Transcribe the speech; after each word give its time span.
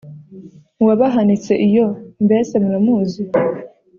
Uwabahanitse 0.81 1.53
iyo 1.67 1.87
mbese 2.25 2.53
muramuzi?, 2.63 3.23